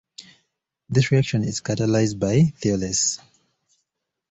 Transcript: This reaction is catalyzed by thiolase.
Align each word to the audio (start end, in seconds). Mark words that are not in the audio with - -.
This 0.89 1.11
reaction 1.11 1.43
is 1.43 1.61
catalyzed 1.61 2.17
by 2.17 2.53
thiolase. 2.59 3.19